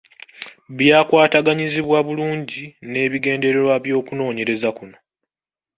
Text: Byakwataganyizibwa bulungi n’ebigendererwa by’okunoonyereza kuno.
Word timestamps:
Byakwataganyizibwa 0.77 1.97
bulungi 2.07 2.63
n’ebigendererwa 2.91 3.75
by’okunoonyereza 3.83 4.69
kuno. 4.77 4.97